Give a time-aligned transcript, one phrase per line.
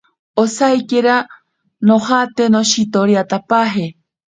[0.43, 1.19] Osaikira
[1.91, 3.85] nojate noshitoriatapaje.